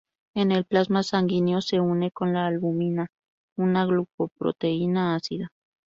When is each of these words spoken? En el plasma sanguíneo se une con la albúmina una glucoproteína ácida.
En 0.33 0.51
el 0.51 0.65
plasma 0.65 1.03
sanguíneo 1.03 1.61
se 1.61 1.79
une 1.79 2.09
con 2.09 2.33
la 2.33 2.47
albúmina 2.47 3.05
una 3.55 3.85
glucoproteína 3.85 5.13
ácida. 5.13 5.49